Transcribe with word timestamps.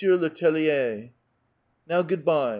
le 0.07 0.31
Tellier."" 0.33 1.13
Now, 1.87 2.01
good 2.01 2.25
by." 2.25 2.49